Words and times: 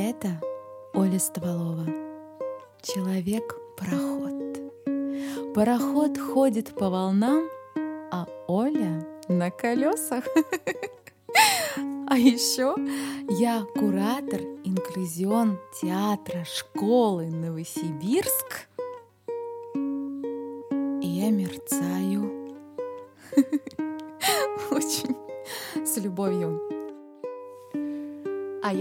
Это 0.00 0.40
Оля 0.94 1.18
Стволова. 1.18 1.84
Человек-пароход. 2.82 4.72
Пароход 5.56 6.16
ходит 6.16 6.72
по 6.72 6.88
волнам, 6.88 7.42
а 8.12 8.24
Оля 8.46 9.04
на 9.26 9.50
колесах. 9.50 10.22
А 12.10 12.16
еще 12.16 12.76
я 13.40 13.64
куратор 13.74 14.40
инклюзион 14.64 15.58
театра 15.82 16.44
школы 16.44 17.26
Новосибирск. 17.26 18.68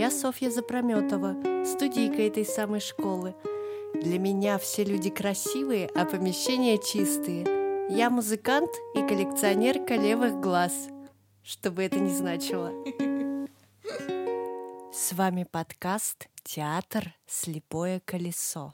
Я 0.07 0.11
Софья 0.11 0.49
Запрометова, 0.49 1.35
студийка 1.65 2.21
этой 2.21 2.45
самой 2.45 2.79
школы. 2.79 3.35
Для 3.93 4.19
меня 4.19 4.57
все 4.57 4.85
люди 4.85 5.09
красивые, 5.09 5.89
а 5.95 6.05
помещения 6.05 6.77
чистые. 6.77 7.89
Я 7.89 8.09
музыкант 8.09 8.69
и 8.95 9.05
коллекционерка 9.05 9.95
левых 9.95 10.39
глаз, 10.39 10.87
что 11.43 11.71
бы 11.71 11.83
это 11.83 11.99
ни 11.99 12.13
значило. 12.13 12.71
С 14.93 15.11
вами 15.11 15.43
подкаст 15.43 16.29
«Театр. 16.41 17.13
Слепое 17.25 17.99
колесо». 17.99 18.71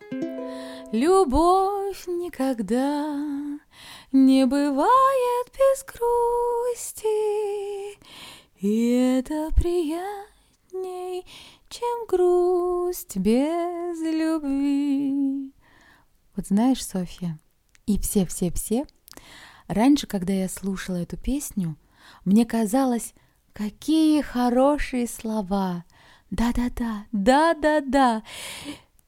Любовь 0.91 2.05
никогда 2.05 3.11
не 4.11 4.45
бывает 4.45 5.47
без 5.51 5.83
грусти, 5.83 7.07
и 8.59 9.17
это 9.17 9.49
приятней, 10.73 11.25
чем 11.69 12.07
грусть 12.07 13.17
без 13.17 13.99
любви. 14.01 15.51
Вот 16.35 16.47
знаешь, 16.47 16.85
Софья, 16.85 17.39
и 17.85 17.99
все-все-все, 17.99 18.85
раньше, 19.67 20.07
когда 20.07 20.33
я 20.33 20.49
слушала 20.49 20.97
эту 20.97 21.17
песню, 21.17 21.77
мне 22.25 22.45
казалось, 22.45 23.13
какие 23.53 24.21
хорошие 24.21 25.07
слова. 25.07 25.85
Да-да-да, 26.31 27.05
да-да-да. 27.11 28.23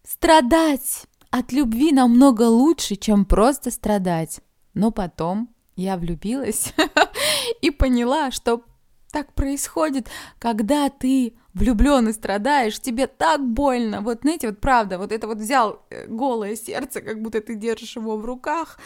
Страдать 0.04 1.06
от 1.32 1.52
любви 1.52 1.92
намного 1.92 2.44
лучше, 2.44 2.96
чем 2.96 3.26
просто 3.26 3.72
страдать. 3.72 4.42
Но 4.74 4.92
потом 4.92 5.50
я 5.76 5.98
влюбилась 5.98 6.74
и 7.62 7.72
поняла, 7.72 8.30
что 8.30 8.64
так 9.12 9.34
происходит, 9.34 10.10
когда 10.40 10.90
ты 10.90 11.36
влюблен 11.56 12.10
и 12.10 12.14
страдаешь, 12.14 12.80
тебе 12.80 13.08
так 13.08 13.42
больно. 13.42 14.02
Вот 14.02 14.20
знаете, 14.22 14.50
вот 14.50 14.60
правда, 14.60 14.98
вот 14.98 15.12
это 15.12 15.26
вот 15.26 15.38
взял 15.38 15.82
э, 15.90 16.06
голое 16.06 16.56
сердце, 16.56 17.02
как 17.02 17.22
будто 17.22 17.42
ты 17.42 17.56
держишь 17.56 17.96
его 17.96 18.18
в 18.18 18.26
руках 18.26 18.78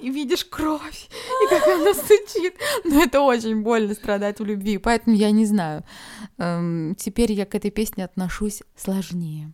и 0.00 0.08
видишь 0.08 0.44
кровь, 0.44 1.08
и 1.44 1.48
как 1.50 1.66
оно 1.66 1.92
стучит. 1.94 2.54
Но 2.84 3.02
это 3.02 3.20
очень 3.20 3.62
больно 3.62 3.94
страдать 3.94 4.38
в 4.38 4.44
любви, 4.44 4.78
поэтому 4.78 5.16
я 5.16 5.32
не 5.32 5.44
знаю. 5.44 5.84
Эм, 6.38 6.94
теперь 6.94 7.32
я 7.32 7.44
к 7.44 7.56
этой 7.56 7.72
песне 7.72 8.04
отношусь 8.04 8.62
сложнее. 8.76 9.52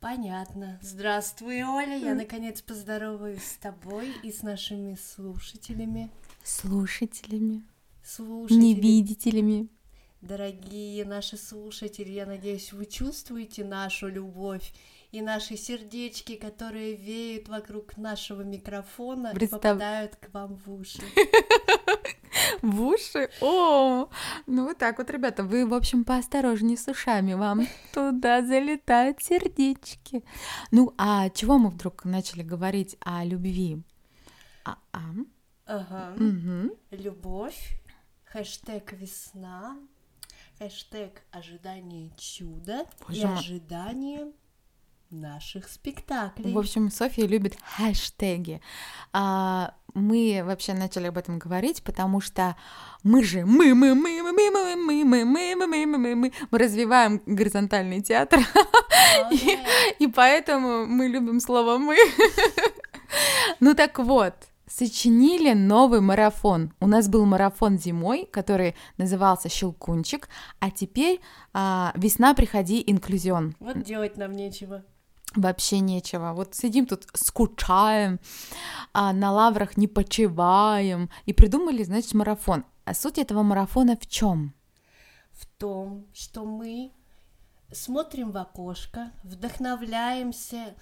Понятно. 0.00 0.78
Здравствуй, 0.82 1.62
Оля. 1.62 1.96
Я 1.96 2.14
наконец 2.14 2.60
поздороваюсь 2.62 3.44
с 3.44 3.56
тобой 3.58 4.12
и 4.24 4.32
с 4.32 4.42
нашими 4.42 4.96
слушателями. 5.14 6.10
Слушателями. 6.42 7.62
Слушатели. 8.02 8.58
Невидителями. 8.58 9.68
Дорогие 10.20 11.06
наши 11.06 11.38
слушатели, 11.38 12.10
я 12.10 12.26
надеюсь, 12.26 12.72
вы 12.74 12.84
чувствуете 12.84 13.64
нашу 13.64 14.08
любовь 14.08 14.72
и 15.12 15.22
наши 15.22 15.56
сердечки, 15.56 16.36
которые 16.36 16.94
веют 16.94 17.48
вокруг 17.48 17.96
нашего 17.96 18.42
микрофона 18.42 19.32
Представ- 19.32 19.46
и 19.46 19.48
попадают 19.62 20.16
к 20.16 20.28
вам 20.34 20.56
в 20.56 20.72
уши. 20.72 21.00
В 22.62 22.82
уши? 22.82 23.30
О, 23.40 24.08
ну 24.46 24.64
вот 24.66 24.76
так 24.76 24.98
вот, 24.98 25.10
ребята, 25.10 25.42
вы, 25.42 25.66
в 25.66 25.72
общем, 25.72 26.04
поосторожнее 26.04 26.76
с 26.76 26.86
ушами, 26.88 27.32
вам 27.32 27.66
туда 27.94 28.42
залетают 28.44 29.22
сердечки. 29.22 30.22
Ну, 30.70 30.92
а 30.98 31.30
чего 31.30 31.56
мы 31.58 31.70
вдруг 31.70 32.04
начали 32.04 32.42
говорить 32.42 32.96
о 33.00 33.24
любви? 33.24 33.82
А, 34.64 34.76
а, 34.92 35.00
Ага. 35.66 36.14
мгм. 36.18 36.72
Любовь, 36.90 37.80
хэштег 38.26 38.92
весна, 38.92 39.76
хэштег 40.60 41.22
ожидание 41.30 42.10
чуда 42.18 42.86
и 43.08 43.12
Боже 43.14 43.26
мой. 43.26 43.38
ожидание 43.38 44.32
наших 45.08 45.68
спектаклей. 45.68 46.52
В 46.52 46.58
общем, 46.58 46.90
Софья 46.90 47.26
любит 47.26 47.56
хэштеги. 47.76 48.60
А, 49.12 49.74
мы 49.94 50.42
вообще 50.44 50.74
начали 50.74 51.06
об 51.06 51.16
этом 51.16 51.38
говорить, 51.38 51.82
потому 51.82 52.20
что 52.20 52.56
мы 53.02 53.24
же 53.24 53.46
мы 53.46 53.74
мы 53.74 53.94
мы 53.94 54.22
мы 54.22 54.32
мы 54.32 54.76
мы 54.76 55.04
мы 55.04 55.04
мы 55.04 55.24
мы 55.24 55.54
мы 55.54 55.66
мы 55.66 55.86
мы 55.86 56.14
мы 56.14 56.32
мы 56.50 56.58
развиваем 56.58 57.22
горизонтальный 57.24 58.02
театр, 58.02 58.40
и, 59.32 59.58
и 59.98 60.06
поэтому 60.08 60.86
мы 60.86 61.08
любим 61.08 61.40
слово 61.40 61.78
мы. 61.78 61.96
Ну 63.58 63.74
так 63.74 63.98
вот, 63.98 64.34
сочинили 64.70 65.52
новый 65.52 66.00
марафон. 66.00 66.72
У 66.80 66.86
нас 66.86 67.08
был 67.08 67.26
марафон 67.26 67.78
зимой, 67.78 68.26
который 68.30 68.74
назывался 68.96 69.48
Щелкунчик, 69.48 70.28
а 70.60 70.70
теперь 70.70 71.20
а, 71.52 71.92
весна 71.96 72.32
приходи 72.32 72.82
инклюзион. 72.86 73.56
Вот 73.60 73.82
делать 73.82 74.16
нам 74.16 74.32
нечего. 74.32 74.82
Вообще 75.34 75.80
нечего. 75.80 76.32
Вот 76.32 76.54
сидим 76.54 76.86
тут, 76.86 77.06
скучаем, 77.14 78.18
а 78.92 79.12
на 79.12 79.30
лаврах 79.30 79.76
не 79.76 79.86
почиваем. 79.86 81.10
И 81.26 81.32
придумали, 81.32 81.82
значит, 81.82 82.14
марафон. 82.14 82.64
А 82.84 82.94
суть 82.94 83.18
этого 83.18 83.42
марафона 83.42 83.96
в 83.96 84.06
чем? 84.06 84.54
в 85.40 85.46
том, 85.58 86.06
что 86.12 86.44
мы 86.44 86.92
смотрим 87.72 88.30
в 88.30 88.36
окошко, 88.36 89.12
вдохновляемся 89.22 90.74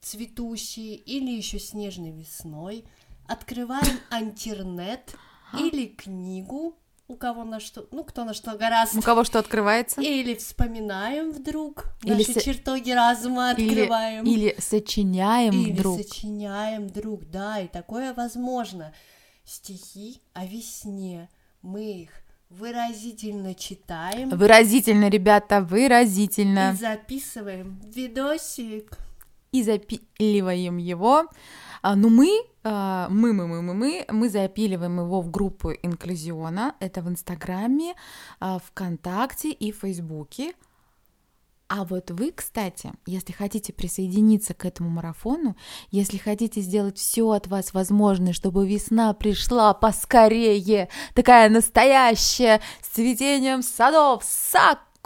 цветущей 0.00 0.94
или 0.94 1.30
еще 1.30 1.58
снежной 1.58 2.12
весной, 2.12 2.84
открываем 3.28 3.98
интернет 4.10 5.14
или 5.58 5.86
книгу, 5.86 6.76
у 7.08 7.14
кого 7.14 7.44
на 7.44 7.60
что, 7.60 7.86
ну 7.92 8.02
кто 8.02 8.24
на 8.24 8.34
что 8.34 8.52
У 8.54 8.58
гораздо, 8.58 9.00
кого 9.00 9.22
что 9.24 9.38
открывается? 9.38 10.00
или 10.00 10.34
вспоминаем 10.34 11.30
вдруг, 11.30 11.84
Или 12.02 12.14
наши 12.14 12.32
со- 12.32 12.40
чертоги 12.40 12.90
разума 12.90 13.52
Или, 13.56 13.68
открываем. 13.80 14.24
или 14.24 14.56
сочиняем 14.58 15.52
Или 15.52 15.72
вдруг. 15.72 15.98
сочиняем 16.00 16.88
друг, 16.88 17.24
да, 17.30 17.60
и 17.60 17.68
такое 17.68 18.12
возможно. 18.12 18.92
Стихи 19.44 20.20
о 20.32 20.44
весне, 20.46 21.28
мы 21.62 22.02
их 22.02 22.10
выразительно 22.50 23.54
читаем 23.54 24.30
Выразительно, 24.30 25.08
ребята, 25.08 25.60
выразительно. 25.60 26.72
и 26.72 26.76
записываем 26.76 27.80
видосик. 27.86 28.98
И 29.52 29.62
запиливаем 29.62 30.76
его. 30.78 31.26
А, 31.86 31.94
ну, 31.94 32.08
мы, 32.08 32.42
а, 32.64 33.06
мы, 33.10 33.32
мы, 33.32 33.46
мы, 33.46 33.62
мы, 33.62 33.72
мы, 33.72 34.06
мы 34.08 34.28
запиливаем 34.28 34.98
его 34.98 35.20
в 35.20 35.30
группу 35.30 35.70
инклюзиона. 35.70 36.74
Это 36.80 37.00
в 37.00 37.08
Инстаграме, 37.08 37.94
а, 38.40 38.58
ВКонтакте 38.58 39.52
и 39.52 39.70
Фейсбуке. 39.70 40.54
А 41.68 41.84
вот 41.84 42.10
вы, 42.10 42.32
кстати, 42.32 42.92
если 43.06 43.30
хотите 43.30 43.72
присоединиться 43.72 44.52
к 44.52 44.64
этому 44.64 44.90
марафону, 44.90 45.54
если 45.92 46.16
хотите 46.16 46.60
сделать 46.60 46.98
все 46.98 47.30
от 47.30 47.46
вас 47.46 47.72
возможное, 47.72 48.32
чтобы 48.32 48.66
весна 48.66 49.14
пришла 49.14 49.72
поскорее, 49.72 50.88
такая 51.14 51.48
настоящая, 51.48 52.60
с 52.82 52.88
цветением 52.88 53.62
садов, 53.62 54.24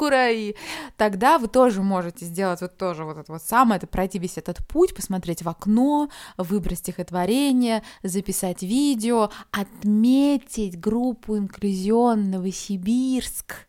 сакурой, 0.01 0.57
тогда 0.97 1.39
вы 1.39 1.49
тоже 1.49 1.83
можете 1.83 2.25
сделать 2.25 2.61
вот 2.61 2.77
тоже 2.77 3.05
вот 3.05 3.19
это 3.19 3.33
вот 3.33 3.43
самое, 3.43 3.79
это 3.79 3.87
пройти 3.87 4.19
весь 4.19 4.39
этот 4.39 4.67
путь, 4.67 4.95
посмотреть 4.95 5.43
в 5.43 5.49
окно, 5.49 6.09
выбрать 6.37 6.79
стихотворение, 6.79 7.83
записать 8.03 8.63
видео, 8.63 9.31
отметить 9.51 10.81
группу 10.81 11.37
«Инклюзион 11.37 12.31
Новосибирск», 12.31 13.67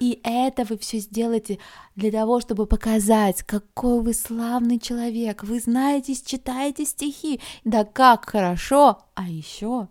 и 0.00 0.20
это 0.24 0.64
вы 0.64 0.78
все 0.78 0.98
сделаете 0.98 1.58
для 1.96 2.10
того, 2.10 2.40
чтобы 2.40 2.66
показать, 2.66 3.42
какой 3.42 4.02
вы 4.02 4.14
славный 4.14 4.78
человек. 4.78 5.44
Вы 5.44 5.60
знаете, 5.60 6.14
читаете 6.14 6.84
стихи. 6.84 7.40
Да 7.64 7.84
как 7.84 8.28
хорошо. 8.28 9.04
А 9.14 9.28
еще 9.28 9.88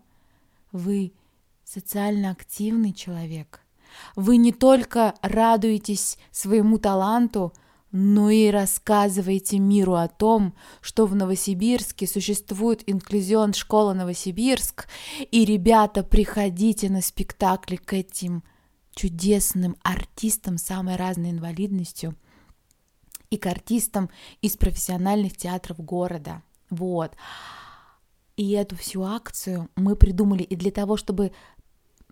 вы 0.72 1.12
социально 1.64 2.30
активный 2.30 2.92
человек. 2.92 3.63
Вы 4.16 4.36
не 4.36 4.52
только 4.52 5.14
радуетесь 5.22 6.18
своему 6.30 6.78
таланту, 6.78 7.52
но 7.96 8.28
и 8.28 8.50
рассказываете 8.50 9.60
миру 9.60 9.94
о 9.94 10.08
том, 10.08 10.54
что 10.80 11.06
в 11.06 11.14
Новосибирске 11.14 12.08
существует 12.08 12.82
инклюзион 12.86 13.52
школа 13.54 13.92
Новосибирск, 13.92 14.88
и, 15.30 15.44
ребята, 15.44 16.02
приходите 16.02 16.90
на 16.90 17.02
спектакли 17.02 17.76
к 17.76 17.92
этим 17.92 18.42
чудесным 18.96 19.76
артистам 19.82 20.58
самой 20.58 20.96
разной 20.96 21.30
инвалидностью 21.30 22.16
и 23.30 23.36
к 23.36 23.46
артистам 23.46 24.10
из 24.42 24.56
профессиональных 24.56 25.36
театров 25.36 25.78
города. 25.78 26.42
Вот. 26.70 27.12
И 28.36 28.50
эту 28.52 28.76
всю 28.76 29.04
акцию 29.04 29.68
мы 29.76 29.94
придумали 29.94 30.42
и 30.42 30.56
для 30.56 30.72
того, 30.72 30.96
чтобы 30.96 31.30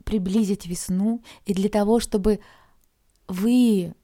приблизить 0.04 0.66
весну, 0.66 1.22
и 1.44 1.54
для 1.54 1.68
того, 1.68 2.00
чтобы 2.00 2.40
вы 3.28 3.94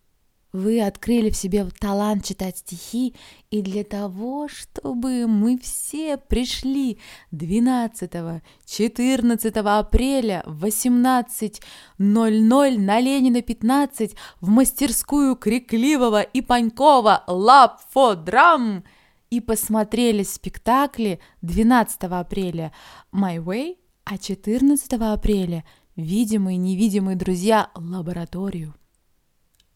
вы 0.52 0.80
открыли 0.80 1.30
в 1.30 1.36
себе 1.36 1.66
талант 1.78 2.24
читать 2.24 2.58
стихи, 2.58 3.14
и 3.50 3.62
для 3.62 3.84
того, 3.84 4.48
чтобы 4.48 5.26
мы 5.26 5.58
все 5.58 6.16
пришли 6.16 6.98
12-14 7.32 9.78
апреля 9.78 10.42
в 10.46 10.64
18.00 10.64 12.78
на 12.78 13.00
Ленина 13.00 13.42
15 13.42 14.16
в 14.40 14.48
мастерскую 14.48 15.36
Крикливого 15.36 16.22
и 16.22 16.40
Панькова 16.40 17.24
«Lab 17.26 17.72
for 17.94 18.24
Drum» 18.24 18.82
и 19.30 19.40
посмотрели 19.40 20.22
спектакли 20.22 21.20
12 21.42 22.04
апреля 22.04 22.72
«My 23.12 23.36
Way», 23.36 23.76
а 24.04 24.16
14 24.16 24.94
апреля 24.94 25.64
«Видимые 25.98 26.54
и 26.54 26.58
невидимые 26.58 27.16
друзья. 27.16 27.72
Лабораторию». 27.74 28.72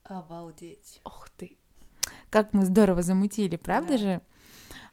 Обалдеть. 0.04 1.00
Ох 1.02 1.28
ты. 1.30 1.58
Как 2.30 2.52
мы 2.52 2.64
здорово 2.64 3.02
замутили, 3.02 3.56
правда 3.56 3.94
да. 3.94 3.98
же? 3.98 4.20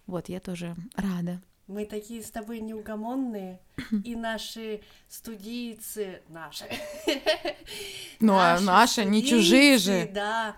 Вот, 0.07 0.27
я 0.27 0.39
тоже 0.39 0.75
рада. 0.95 1.39
Мы 1.67 1.85
такие 1.85 2.23
с 2.23 2.31
тобой 2.31 2.61
неугомонные, 2.61 3.59
и 4.03 4.15
наши 4.15 4.81
студийцы, 5.07 6.23
наши. 6.29 6.65
Ну, 8.19 8.33
а 8.33 8.59
наши, 8.59 9.05
не 9.05 9.23
чужие 9.23 9.77
же. 9.77 10.09
Да, 10.11 10.55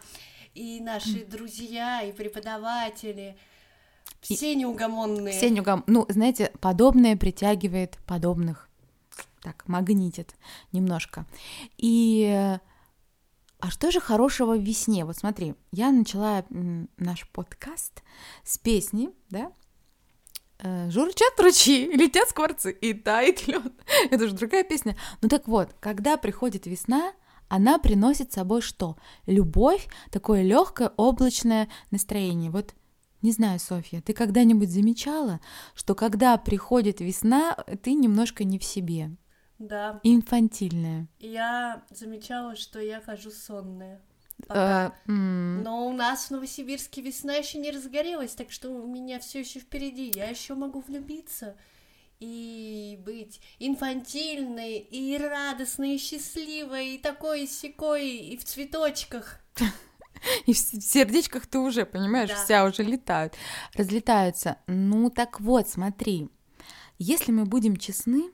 и 0.55 0.79
наши 0.79 1.25
друзья, 1.25 2.01
и 2.01 2.13
преподаватели, 2.13 3.37
все 4.21 4.55
неугомонные. 4.55 5.33
Все 5.37 5.49
неугомонные. 5.49 5.83
Ну, 5.87 6.05
знаете, 6.07 6.53
подобное 6.61 7.17
притягивает 7.17 7.97
подобных. 8.07 8.70
Так, 9.41 9.67
магнитит 9.67 10.35
немножко. 10.71 11.25
И 11.77 12.57
а 13.61 13.69
что 13.69 13.91
же 13.91 13.99
хорошего 13.99 14.55
в 14.55 14.61
весне? 14.61 15.05
Вот 15.05 15.17
смотри, 15.17 15.53
я 15.71 15.91
начала 15.91 16.43
наш 16.97 17.29
подкаст 17.29 18.01
с 18.43 18.57
песни, 18.57 19.11
да? 19.29 19.51
Э, 20.57 20.89
Журчат 20.89 21.39
ручьи, 21.39 21.85
летят 21.91 22.29
скворцы 22.29 22.71
и 22.71 22.93
тает 22.93 23.47
лед. 23.47 23.71
Это 24.11 24.27
же 24.27 24.33
другая 24.33 24.63
песня. 24.63 24.97
Ну 25.21 25.29
так 25.29 25.47
вот, 25.47 25.75
когда 25.79 26.17
приходит 26.17 26.65
весна, 26.65 27.13
она 27.49 27.77
приносит 27.77 28.31
с 28.31 28.35
собой 28.35 28.61
что? 28.61 28.97
Любовь, 29.27 29.87
такое 30.09 30.41
легкое 30.41 30.91
облачное 30.97 31.69
настроение. 31.91 32.49
Вот 32.49 32.73
не 33.21 33.31
знаю, 33.31 33.59
Софья, 33.59 34.01
ты 34.01 34.13
когда-нибудь 34.13 34.71
замечала, 34.71 35.39
что 35.75 35.93
когда 35.93 36.37
приходит 36.37 36.99
весна, 36.99 37.55
ты 37.83 37.93
немножко 37.93 38.43
не 38.43 38.57
в 38.57 38.63
себе? 38.63 39.11
Да. 39.61 39.99
Инфантильная. 40.01 41.07
Я 41.19 41.83
замечала, 41.91 42.55
что 42.55 42.79
я 42.79 42.99
хожу 42.99 43.29
сонная. 43.29 44.01
Пока. 44.47 44.95
Mm. 45.05 45.61
Но 45.61 45.87
у 45.87 45.93
нас 45.93 46.25
в 46.25 46.31
Новосибирске 46.31 47.01
весна 47.01 47.35
еще 47.35 47.59
не 47.59 47.69
разгорелась, 47.69 48.33
так 48.33 48.51
что 48.51 48.71
у 48.71 48.87
меня 48.87 49.19
все 49.19 49.41
еще 49.41 49.59
впереди. 49.59 50.11
Я 50.15 50.29
еще 50.29 50.55
могу 50.55 50.81
влюбиться 50.81 51.55
и 52.19 52.99
быть 53.05 53.39
инфантильной, 53.59 54.79
и 54.79 55.15
радостной, 55.19 55.95
и 55.95 55.99
счастливой, 55.99 56.95
и 56.95 56.97
такой, 56.97 57.43
и 57.43 57.47
секой, 57.47 58.09
и 58.17 58.37
в 58.37 58.43
цветочках. 58.43 59.39
И 60.45 60.53
в 60.53 60.57
сердечках 60.57 61.47
ты 61.47 61.57
уже, 61.57 61.83
понимаешь, 61.83 62.29
да. 62.29 62.35
вся 62.35 62.63
уже 62.63 62.83
летают, 62.83 63.33
разлетаются. 63.73 64.57
Ну 64.67 65.09
так 65.09 65.41
вот, 65.41 65.67
смотри, 65.67 66.29
если 66.99 67.31
мы 67.31 67.45
будем 67.45 67.75
честны, 67.75 68.29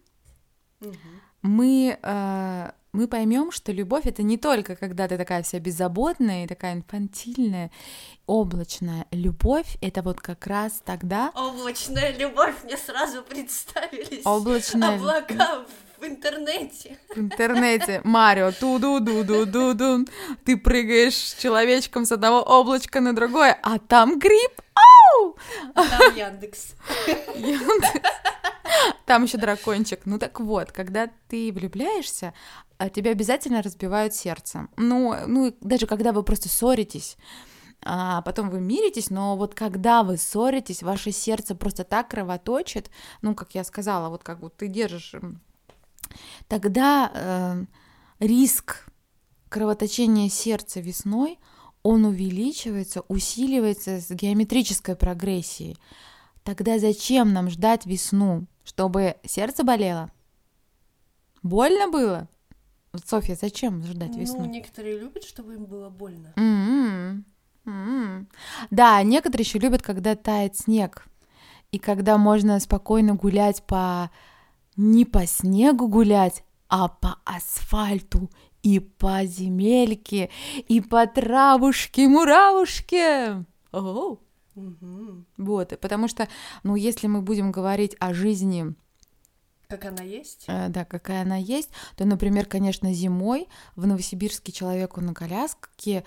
мы, 1.41 1.97
э, 2.01 2.71
мы 2.91 3.07
поймем, 3.07 3.51
что 3.51 3.71
любовь 3.71 4.06
это 4.06 4.24
не 4.24 4.38
только 4.38 4.75
когда 4.75 5.07
ты 5.07 5.18
такая 5.18 5.44
вся 5.44 5.59
беззаботная 5.59 6.45
и 6.45 6.47
такая 6.47 6.74
инфантильная, 6.74 7.71
облачная. 8.25 9.06
Любовь 9.12 9.77
это 9.81 10.01
вот 10.01 10.19
как 10.19 10.47
раз 10.47 10.81
тогда. 10.83 11.31
Облачная 11.35 12.15
любовь 12.18 12.56
мне 12.63 12.77
сразу 12.77 13.24
представились. 13.24 14.25
Облачная. 14.25 14.95
Облака 14.95 15.65
в 16.00 16.06
интернете. 16.06 16.97
В 17.15 17.19
интернете. 17.19 18.01
Марио, 18.03 18.51
ту-ду-ду-ду-ду-ду. 18.51 20.06
Ты 20.45 20.57
прыгаешь 20.57 21.35
человечком 21.39 22.06
с 22.06 22.12
одного 22.12 22.41
облачка 22.41 23.00
на 23.01 23.15
другое, 23.15 23.57
а 23.63 23.80
там 23.80 24.19
гриб. 24.19 24.62
Ау! 24.75 25.38
А 25.73 25.83
там 25.83 26.15
Яндекс. 26.15 26.75
Яндекс. 27.35 28.01
Там 29.06 29.24
еще 29.24 29.38
дракончик. 29.38 30.01
Ну 30.06 30.19
так 30.19 30.39
вот, 30.39 30.71
когда 30.71 31.09
ты 31.27 31.51
влюбляешься, 31.51 32.33
а, 32.77 32.89
тебе 32.89 33.12
обязательно 33.12 33.62
разбивают 33.62 34.13
сердце. 34.13 34.68
Ну, 34.77 35.15
ну, 35.27 35.56
даже 35.62 35.88
когда 35.88 36.12
вы 36.12 36.24
просто 36.24 36.50
ссоритесь, 36.50 37.18
а 37.81 38.21
потом 38.21 38.50
вы 38.50 38.59
миритесь, 38.59 39.09
но 39.09 39.38
вот 39.38 39.56
когда 39.56 40.03
вы 40.03 40.18
ссоритесь, 40.18 40.83
ваше 40.83 41.12
сердце 41.12 41.56
просто 41.56 41.83
так 41.83 42.09
кровоточит, 42.09 42.89
ну, 43.21 43.35
как 43.35 43.56
я 43.56 43.63
сказала, 43.63 44.09
вот 44.09 44.24
как 44.24 44.41
вот 44.41 44.57
ты 44.57 44.68
держишь, 44.68 45.15
тогда 46.47 47.12
э, 47.13 47.65
риск 48.19 48.88
кровоточения 49.50 50.30
сердца 50.30 50.80
весной, 50.80 51.39
он 51.83 52.06
увеличивается, 52.06 53.01
усиливается 53.07 54.01
с 54.01 54.09
геометрической 54.09 54.95
прогрессией. 54.95 55.77
Тогда 56.44 56.80
зачем 56.80 57.33
нам 57.33 57.50
ждать 57.50 57.85
весну? 57.85 58.45
Чтобы 58.68 59.16
сердце 59.24 59.64
болело? 59.64 60.12
Больно 61.42 61.90
было? 61.90 62.28
Софья, 63.06 63.38
зачем 63.40 63.81
ждать 63.84 64.12
ну, 64.12 64.19
весну? 64.19 64.40
Ну, 64.40 64.46
некоторые 64.46 65.00
любят, 65.00 65.24
чтобы 65.24 65.54
им 65.54 65.64
было 65.64 65.90
больно. 65.90 66.34
Mm-hmm. 66.36 67.24
Mm-hmm. 67.66 68.25
Да, 68.69 69.02
некоторые 69.04 69.46
еще 69.46 69.60
любят, 69.60 69.81
когда 69.81 70.18
тает 70.18 70.58
снег. 70.58 71.08
И 71.72 71.80
когда 71.80 72.18
можно 72.18 72.60
спокойно 72.60 73.16
гулять 73.16 73.64
по... 73.64 74.12
Не 74.75 75.06
по 75.06 75.25
снегу 75.25 75.88
гулять, 75.88 76.44
а 76.68 76.90
по 76.90 77.19
асфальту 77.24 78.30
и 78.64 78.80
по 78.80 79.24
земельке, 79.24 80.30
и 80.68 80.81
по 80.81 81.08
травушке-муравушке. 81.08 83.45
Ого! 83.71 84.19
Угу. 84.57 85.26
Вот, 85.37 85.80
потому 85.80 86.07
что, 86.07 86.28
ну, 86.64 86.76
если 86.76 87.07
мы 87.07 87.21
будем 87.21 87.52
говорить 87.52 87.95
о 87.99 88.14
жизни 88.14 88.76
как 89.68 89.83
она 89.83 90.02
есть? 90.02 90.45
Э, 90.47 90.69
да, 90.69 90.85
какая 90.85 91.23
она 91.23 91.35
есть, 91.35 91.69
то, 91.97 92.06
например, 92.06 92.45
конечно, 92.45 92.94
зимой 92.94 93.49
в 93.76 93.85
Новосибирске 93.85 94.54
человеку 94.54 95.02
на 95.02 95.14
коляске 95.14 96.06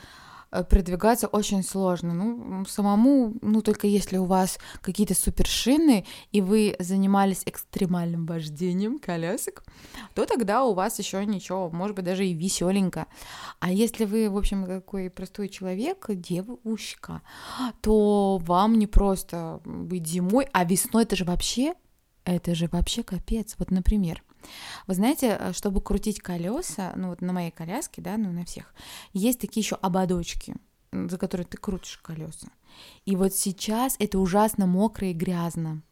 продвигаться 0.50 1.26
очень 1.26 1.62
сложно. 1.62 2.14
Ну, 2.14 2.64
самому, 2.66 3.34
ну, 3.40 3.62
только 3.62 3.86
если 3.86 4.16
у 4.16 4.24
вас 4.24 4.58
какие-то 4.80 5.14
супершины, 5.14 6.04
и 6.32 6.40
вы 6.40 6.76
занимались 6.78 7.42
экстремальным 7.46 8.26
вождением 8.26 8.98
колясок, 8.98 9.64
то 10.14 10.26
тогда 10.26 10.64
у 10.64 10.74
вас 10.74 10.98
еще 10.98 11.24
ничего, 11.24 11.70
может 11.70 11.96
быть, 11.96 12.04
даже 12.04 12.26
и 12.26 12.34
веселенько. 12.34 13.06
А 13.60 13.70
если 13.70 14.04
вы, 14.04 14.28
в 14.28 14.36
общем, 14.36 14.66
такой 14.66 15.10
простой 15.10 15.48
человек, 15.48 16.06
девушка, 16.08 17.22
то 17.80 18.38
вам 18.38 18.78
не 18.78 18.86
просто 18.86 19.60
быть 19.64 20.06
зимой, 20.06 20.46
а 20.52 20.64
весной 20.64 21.04
это 21.04 21.16
же 21.16 21.24
вообще, 21.24 21.74
это 22.24 22.54
же 22.54 22.68
вообще 22.70 23.02
капец. 23.02 23.54
Вот, 23.58 23.70
например, 23.70 24.22
вы 24.86 24.94
знаете, 24.94 25.36
э, 25.38 25.52
чтобы 25.52 25.80
крутить 25.80 26.20
колеса, 26.20 26.92
ну 26.96 27.08
вот 27.08 27.20
на 27.20 27.32
моей 27.32 27.50
коляске, 27.50 28.02
да, 28.02 28.16
ну 28.16 28.32
на 28.32 28.44
всех, 28.44 28.74
есть 29.12 29.40
такие 29.40 29.62
еще 29.62 29.76
ободочки, 29.76 30.54
за 30.92 31.18
которые 31.18 31.46
ты 31.46 31.56
крутишь 31.56 31.98
колеса. 31.98 32.48
И 33.04 33.16
вот 33.16 33.34
сейчас 33.34 33.96
это 33.98 34.18
ужасно 34.18 34.66
мокро 34.66 35.08
и 35.08 35.12
грязно 35.12 35.82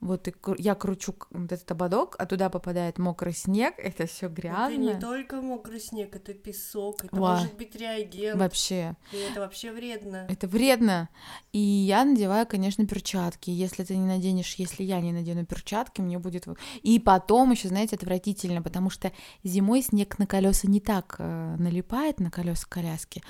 вот 0.00 0.28
я 0.58 0.74
кручу 0.74 1.14
вот 1.30 1.50
этот 1.50 1.70
ободок, 1.70 2.14
а 2.18 2.26
туда 2.26 2.50
попадает 2.50 2.98
мокрый 2.98 3.34
снег, 3.34 3.74
это 3.78 4.06
все 4.06 4.28
грязно. 4.28 4.72
Это 4.72 4.76
не 4.76 5.00
только 5.00 5.40
мокрый 5.40 5.80
снег, 5.80 6.14
это 6.14 6.34
песок, 6.34 7.04
это 7.04 7.16
Ва. 7.16 7.36
может 7.36 7.54
быть 7.56 7.74
реагент. 7.74 8.38
Вообще. 8.38 8.96
И 9.12 9.16
это 9.16 9.40
вообще 9.40 9.72
вредно. 9.72 10.26
Это 10.28 10.46
вредно. 10.46 11.08
И 11.52 11.58
я 11.58 12.04
надеваю, 12.04 12.46
конечно, 12.46 12.86
перчатки. 12.86 13.50
Если 13.50 13.84
ты 13.84 13.96
не 13.96 14.06
наденешь, 14.06 14.54
если 14.54 14.84
я 14.84 15.00
не 15.00 15.12
надену 15.12 15.44
перчатки, 15.44 16.00
мне 16.00 16.18
будет... 16.18 16.46
И 16.82 16.98
потом 17.00 17.50
еще, 17.50 17.68
знаете, 17.68 17.96
отвратительно, 17.96 18.62
потому 18.62 18.90
что 18.90 19.12
зимой 19.42 19.82
снег 19.82 20.18
на 20.18 20.26
колеса 20.26 20.68
не 20.68 20.80
так 20.80 21.16
э, 21.18 21.56
налипает 21.58 22.20
на 22.20 22.30
колеса 22.30 22.66
коляски, 22.68 23.22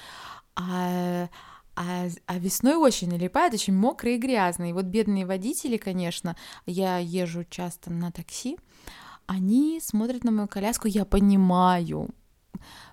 а 0.54 1.28
а, 1.80 2.08
а 2.26 2.38
весной 2.38 2.74
очень 2.74 3.08
налипает, 3.08 3.54
очень 3.54 3.72
мокрый 3.72 4.16
и 4.16 4.18
грязный. 4.18 4.70
И 4.70 4.72
вот 4.72 4.86
бедные 4.86 5.24
водители, 5.24 5.76
конечно, 5.76 6.36
я 6.66 6.98
езжу 6.98 7.44
часто 7.44 7.92
на 7.92 8.10
такси, 8.10 8.58
они 9.26 9.78
смотрят 9.80 10.24
на 10.24 10.32
мою 10.32 10.48
коляску, 10.48 10.88
я 10.88 11.04
понимаю, 11.04 12.10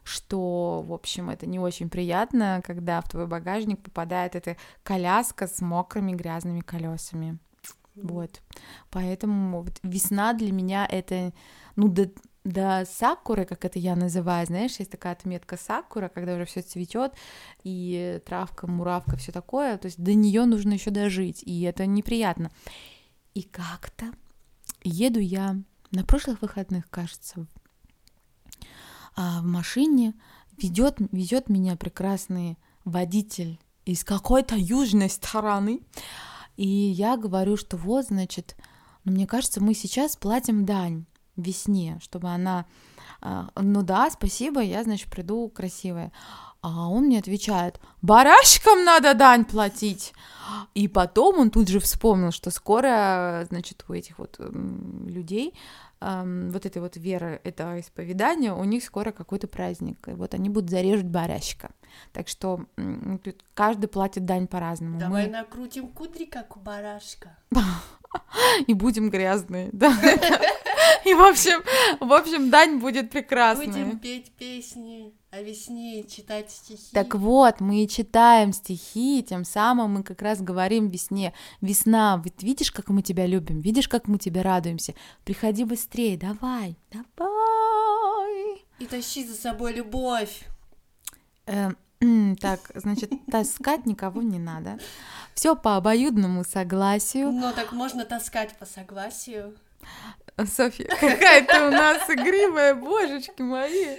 что, 0.04 0.84
в 0.86 0.94
общем, 0.94 1.32
это 1.32 1.48
не 1.48 1.58
очень 1.58 1.90
приятно, 1.90 2.62
когда 2.64 3.02
в 3.02 3.10
твой 3.10 3.26
багажник 3.26 3.82
попадает 3.82 4.36
эта 4.36 4.56
коляска 4.84 5.48
с 5.48 5.62
мокрыми 5.62 6.12
грязными 6.12 6.60
колесами. 6.60 7.40
Вот. 7.96 8.40
Поэтому 8.92 9.64
вот 9.64 9.80
весна 9.82 10.34
для 10.34 10.52
меня 10.52 10.86
это, 10.86 11.34
ну, 11.76 11.88
до, 11.88 12.12
до 12.46 12.86
сакуры, 12.86 13.44
как 13.46 13.66
это 13.66 13.80
я 13.80 13.96
называю, 13.96 14.46
знаешь, 14.46 14.78
есть 14.78 14.92
такая 14.92 15.14
отметка 15.14 15.58
сакура, 15.58 16.10
когда 16.10 16.36
уже 16.36 16.46
все 16.46 16.62
цветет, 16.62 17.14
и 17.64 18.22
травка, 18.26 18.68
муравка, 18.68 19.18
все 19.18 19.32
такое, 19.32 19.78
то 19.78 19.88
есть 19.88 20.02
до 20.02 20.14
нее 20.14 20.46
нужно 20.46 20.74
еще 20.74 20.92
дожить, 20.92 21.42
и 21.44 21.64
это 21.64 21.88
неприятно. 21.88 22.52
И 23.34 23.42
как-то 23.42 24.06
еду 24.84 25.20
я 25.20 25.58
на 25.92 26.06
прошлых 26.06 26.42
выходных, 26.42 26.88
кажется, 26.90 27.48
а 29.16 29.42
в 29.42 29.46
машине 29.46 30.14
ведет, 30.58 30.98
ведет 31.12 31.50
меня 31.50 31.76
прекрасный 31.76 32.58
водитель 32.84 33.60
из 33.86 34.04
какой-то 34.04 34.56
южной 34.56 35.10
стороны, 35.10 35.82
и 36.58 36.68
я 36.68 37.18
говорю, 37.18 37.58
что 37.58 37.76
вот, 37.76 38.06
значит, 38.06 38.56
ну, 39.04 39.14
мне 39.14 39.26
кажется, 39.26 39.64
мы 39.64 39.74
сейчас 39.74 40.16
платим 40.16 40.66
дань 40.66 41.06
весне, 41.36 42.00
чтобы 42.02 42.30
она, 42.30 42.66
а, 43.22 43.50
ну 43.56 43.82
да, 43.82 44.10
спасибо, 44.10 44.62
я, 44.62 44.84
значит, 44.84 45.10
приду 45.10 45.50
красивая. 45.50 46.12
А 46.62 46.90
он 46.90 47.06
мне 47.06 47.20
отвечает, 47.20 47.80
барашкам 48.02 48.84
надо 48.84 49.14
дань 49.14 49.46
платить. 49.46 50.14
И 50.74 50.88
потом 50.88 51.40
он 51.40 51.52
тут 51.52 51.68
же 51.68 51.80
вспомнил, 51.80 52.32
что 52.32 52.50
скоро, 52.50 53.46
значит, 53.50 53.86
у 53.88 53.94
этих 53.94 54.18
вот 54.18 54.40
людей 54.40 55.54
вот 56.02 56.66
этой 56.66 56.82
вот 56.82 56.98
веры, 56.98 57.40
это 57.44 57.80
исповедание, 57.80 58.54
у 58.54 58.64
них 58.64 58.84
скоро 58.84 59.12
какой-то 59.12 59.48
праздник, 59.48 60.08
и 60.08 60.12
вот 60.12 60.34
они 60.34 60.50
будут 60.50 60.70
зарежут 60.70 61.08
барашка. 61.08 61.72
Так 62.12 62.28
что 62.28 62.66
каждый 63.54 63.88
платит 63.88 64.26
дань 64.26 64.48
по-разному. 64.48 65.00
Давай 65.00 65.26
Мы... 65.26 65.32
накрутим 65.32 65.88
кудри, 65.88 66.26
как 66.26 66.58
у 66.58 66.60
барашка. 66.60 67.38
И 68.68 68.74
будем 68.74 69.10
грязные, 69.10 69.70
да. 69.72 69.94
И, 71.06 71.14
в 71.14 71.22
общем, 71.22 71.62
в 72.00 72.12
общем, 72.12 72.50
дань 72.50 72.80
будет 72.80 73.12
прекрасная. 73.12 73.68
Будем 73.68 74.00
петь 74.00 74.32
песни 74.32 75.14
о 75.30 75.42
весне 75.42 76.04
читать 76.04 76.50
стихи. 76.50 76.90
Так 76.94 77.14
вот, 77.16 77.60
мы 77.60 77.84
и 77.84 77.88
читаем 77.88 78.54
стихи, 78.54 79.24
тем 79.28 79.46
самым 79.46 79.92
мы 79.92 80.04
как 80.04 80.22
раз 80.22 80.42
говорим 80.42 80.88
весне. 80.88 81.34
Весна, 81.62 82.18
вот 82.18 82.42
видишь, 82.42 82.72
как 82.72 82.90
мы 82.90 83.02
тебя 83.02 83.26
любим, 83.28 83.62
видишь, 83.62 83.88
как 83.88 84.08
мы 84.08 84.18
тебе 84.18 84.42
радуемся. 84.42 84.96
Приходи 85.24 85.64
быстрее, 85.64 86.18
давай, 86.18 86.76
давай. 86.92 88.66
И 88.80 88.86
тащи 88.86 89.26
за 89.26 89.36
собой 89.36 89.74
любовь. 89.74 90.48
Эм, 91.46 91.78
так, 92.40 92.72
значит, 92.76 93.12
таскать 93.32 93.86
никого 93.86 94.22
не 94.22 94.40
надо. 94.40 94.80
Все 95.34 95.56
по 95.56 95.76
обоюдному 95.76 96.44
согласию. 96.44 97.32
Ну, 97.32 97.52
так 97.54 97.72
можно 97.72 98.06
таскать 98.06 98.58
по 98.58 98.66
согласию. 98.66 99.56
Софья, 100.46 100.88
какая 100.88 101.46
ты 101.46 101.68
у 101.68 101.72
нас 101.72 102.10
игривая, 102.10 102.76
божечки 102.76 103.42
мои. 103.42 103.98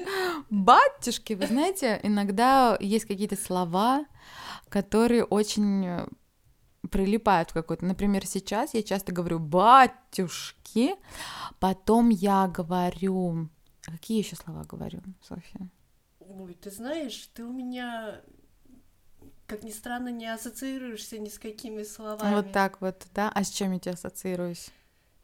Батюшки, 0.50 1.32
вы 1.34 1.46
знаете, 1.46 2.00
иногда 2.02 2.76
есть 2.80 3.06
какие-то 3.06 3.36
слова, 3.36 4.04
которые 4.68 5.24
очень 5.24 6.06
прилипают 6.90 7.50
в 7.50 7.54
какой-то. 7.54 7.84
Например, 7.84 8.26
сейчас 8.26 8.74
я 8.74 8.82
часто 8.82 9.12
говорю 9.12 9.38
батюшки, 9.38 10.94
потом 11.58 12.10
я 12.10 12.48
говорю... 12.48 13.48
Какие 13.82 14.18
еще 14.18 14.34
слова 14.34 14.64
говорю, 14.64 15.00
Софья? 15.22 15.70
Ой, 16.38 16.54
ты 16.54 16.70
знаешь, 16.70 17.30
ты 17.34 17.44
у 17.44 17.52
меня 17.52 18.20
как 19.46 19.62
ни 19.62 19.70
странно, 19.70 20.08
не 20.08 20.26
ассоциируешься 20.26 21.18
ни 21.18 21.28
с 21.28 21.38
какими 21.38 21.82
словами. 21.84 22.34
Вот 22.34 22.52
так 22.52 22.80
вот, 22.80 23.06
да? 23.14 23.30
А 23.32 23.44
с 23.44 23.50
чем 23.50 23.72
я 23.72 23.78
тебя 23.78 23.92
ассоциируюсь? 23.94 24.70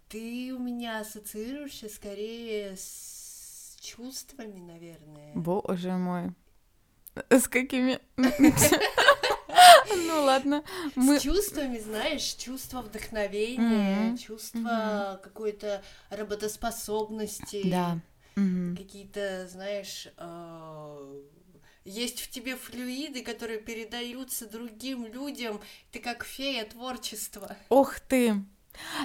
Ты 0.08 0.54
у 0.54 0.58
меня 0.58 1.00
ассоциируешься 1.00 1.88
скорее 1.88 2.76
с 2.76 3.76
чувствами, 3.80 4.60
наверное. 4.60 5.32
Боже 5.34 5.92
мой. 5.92 6.32
С 7.30 7.48
какими? 7.48 7.98
Ну 10.06 10.24
ладно. 10.24 10.62
Мы... 10.94 11.18
С 11.18 11.22
чувствами, 11.22 11.78
знаешь, 11.78 12.34
чувство 12.34 12.82
вдохновения, 12.82 14.12
mm-hmm. 14.12 14.18
чувство 14.18 14.58
mm-hmm. 14.58 15.22
какой-то 15.22 15.82
работоспособности. 16.10 17.70
Да. 17.70 17.98
Mm-hmm. 18.36 18.76
Какие-то, 18.76 19.48
знаешь, 19.48 20.08
э, 20.16 21.22
есть 21.84 22.20
в 22.20 22.30
тебе 22.30 22.56
флюиды, 22.56 23.22
которые 23.22 23.58
передаются 23.58 24.48
другим 24.48 25.06
людям. 25.06 25.60
Ты 25.90 25.98
как 25.98 26.24
фея 26.24 26.64
творчества. 26.64 27.56
Ох 27.68 27.98
ты! 28.00 28.44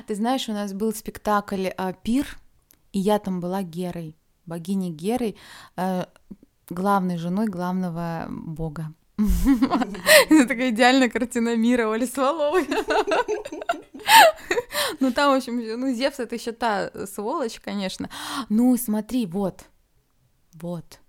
Ты 0.05 0.15
знаешь, 0.15 0.47
у 0.47 0.53
нас 0.53 0.73
был 0.73 0.93
спектакль 0.93 1.67
а, 1.75 1.91
«Пир», 1.91 2.39
и 2.93 2.99
я 2.99 3.19
там 3.19 3.41
была 3.41 3.63
Герой, 3.63 4.15
богиней 4.45 4.91
Герой, 4.91 5.35
а, 5.75 6.07
главной 6.69 7.17
женой 7.17 7.47
главного 7.47 8.27
бога. 8.29 8.93
Это 10.29 10.47
такая 10.47 10.69
идеальная 10.69 11.09
картина 11.09 11.55
мира 11.55 11.91
Оли 11.91 12.05
Сваловой. 12.05 12.67
Ну 14.99 15.11
там, 15.11 15.33
в 15.33 15.37
общем, 15.37 15.79
ну 15.79 15.93
Зевс 15.93 16.19
это 16.19 16.35
еще 16.35 16.53
та 16.53 16.89
сволочь, 17.05 17.59
конечно. 17.59 18.09
Ну 18.49 18.75
смотри, 18.77 19.25
вот, 19.25 19.65
вот. 20.53 20.99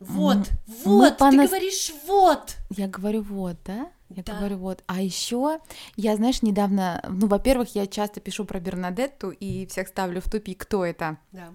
Вот, 0.00 0.48
вот, 0.84 1.18
ты 1.18 1.46
говоришь 1.46 1.92
вот. 2.06 2.56
Я 2.70 2.86
говорю 2.86 3.22
вот, 3.22 3.56
да? 3.64 3.90
Я 4.10 4.22
да. 4.22 4.38
говорю, 4.38 4.56
вот. 4.58 4.82
А 4.86 5.02
еще 5.02 5.60
я, 5.96 6.16
знаешь, 6.16 6.42
недавно, 6.42 7.04
ну, 7.08 7.26
во-первых, 7.26 7.74
я 7.74 7.86
часто 7.86 8.20
пишу 8.20 8.44
про 8.44 8.60
Бернадетту 8.60 9.30
и 9.30 9.66
всех 9.66 9.88
ставлю 9.88 10.20
в 10.20 10.30
тупик, 10.30 10.62
кто 10.62 10.84
это. 10.84 11.18
Да. 11.32 11.52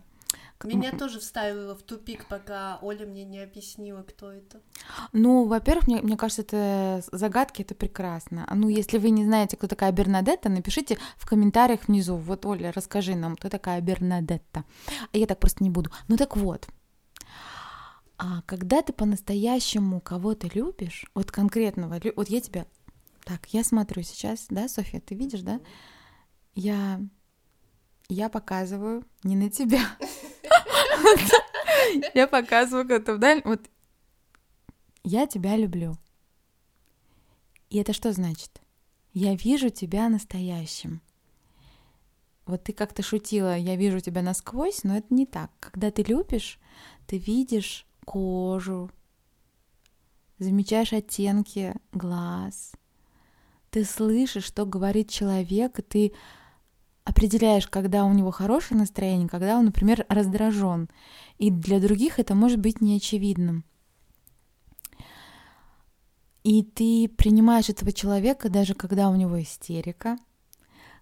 Меня 0.63 0.91
тоже 0.91 1.19
вставило 1.19 1.75
в 1.75 1.83
тупик, 1.83 2.25
пока 2.27 2.79
Оля 2.81 3.05
мне 3.05 3.23
не 3.23 3.39
объяснила, 3.39 4.03
кто 4.03 4.31
это. 4.31 4.61
Ну, 5.11 5.45
во-первых, 5.45 5.87
мне, 5.87 6.01
мне 6.01 6.17
кажется, 6.17 6.41
это 6.41 7.03
загадки, 7.11 7.61
это 7.61 7.75
прекрасно. 7.75 8.47
Ну, 8.53 8.69
если 8.69 8.97
вы 8.97 9.09
не 9.09 9.25
знаете, 9.25 9.57
кто 9.57 9.67
такая 9.67 9.91
Бернадетта, 9.91 10.49
напишите 10.49 10.97
в 11.17 11.27
комментариях 11.27 11.87
внизу. 11.87 12.15
Вот, 12.15 12.45
Оля, 12.45 12.71
расскажи 12.71 13.15
нам, 13.15 13.35
кто 13.35 13.49
такая 13.49 13.81
Бернадетта. 13.81 14.63
А 15.11 15.17
я 15.17 15.27
так 15.27 15.39
просто 15.39 15.63
не 15.63 15.69
буду. 15.69 15.91
Ну 16.07 16.17
так 16.17 16.37
вот, 16.37 16.67
а 18.17 18.41
когда 18.43 18.81
ты 18.81 18.93
по-настоящему 18.93 19.99
кого-то 19.99 20.47
любишь, 20.53 21.05
вот 21.13 21.31
конкретного, 21.31 21.99
вот 22.15 22.29
я 22.29 22.41
тебя... 22.41 22.65
Так, 23.25 23.47
я 23.47 23.63
смотрю 23.63 24.03
сейчас, 24.03 24.45
да, 24.49 24.67
Софья, 24.67 25.01
ты 25.01 25.15
видишь, 25.15 25.41
да? 25.41 25.59
Я... 26.55 27.01
Я 28.09 28.29
показываю 28.29 29.05
не 29.23 29.35
на 29.35 29.49
тебя. 29.49 29.81
Я 32.13 32.27
показываю 32.27 32.85
куда-то 32.85 33.15
вдаль. 33.15 33.41
Вот 33.45 33.61
я 35.03 35.27
тебя 35.27 35.57
люблю. 35.57 35.97
И 37.69 37.77
это 37.77 37.93
что 37.93 38.13
значит? 38.13 38.61
Я 39.13 39.35
вижу 39.35 39.69
тебя 39.69 40.07
настоящим. 40.09 41.01
Вот 42.45 42.63
ты 42.63 42.73
как-то 42.73 43.03
шутила, 43.03 43.57
я 43.57 43.75
вижу 43.75 43.99
тебя 43.99 44.21
насквозь, 44.21 44.83
но 44.83 44.97
это 44.97 45.13
не 45.13 45.25
так. 45.25 45.51
Когда 45.59 45.91
ты 45.91 46.03
любишь, 46.03 46.59
ты 47.07 47.17
видишь 47.17 47.85
кожу, 48.05 48.91
замечаешь 50.39 50.93
оттенки 50.93 51.73
глаз, 51.91 52.73
ты 53.69 53.85
слышишь, 53.85 54.45
что 54.45 54.65
говорит 54.65 55.09
человек, 55.09 55.79
и 55.79 55.81
ты 55.81 56.13
определяешь, 57.05 57.67
когда 57.67 58.05
у 58.05 58.13
него 58.13 58.31
хорошее 58.31 58.79
настроение, 58.79 59.27
когда 59.27 59.57
он, 59.57 59.65
например, 59.65 60.05
раздражен. 60.09 60.89
И 61.37 61.51
для 61.51 61.79
других 61.79 62.19
это 62.19 62.35
может 62.35 62.59
быть 62.59 62.81
неочевидным. 62.81 63.65
И 66.43 66.63
ты 66.63 67.07
принимаешь 67.07 67.69
этого 67.69 67.93
человека, 67.93 68.49
даже 68.49 68.73
когда 68.73 69.09
у 69.09 69.15
него 69.15 69.41
истерика, 69.41 70.17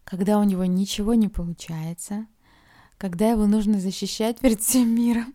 когда 0.04 0.38
у 0.40 0.44
него 0.44 0.66
ничего 0.66 1.16
не 1.16 1.30
получается, 1.30 2.28
когда 2.98 3.32
его 3.32 3.48
нужно 3.48 3.80
защищать 3.80 4.40
перед 4.40 4.62
всем 4.62 4.94
миром. 4.94 5.34